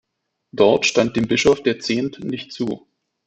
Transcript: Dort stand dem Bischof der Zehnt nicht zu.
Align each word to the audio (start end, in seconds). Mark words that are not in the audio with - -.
Dort 0.51 0.87
stand 0.87 1.15
dem 1.15 1.27
Bischof 1.27 1.61
der 1.61 1.77
Zehnt 1.79 2.23
nicht 2.23 2.51
zu. 2.51 2.87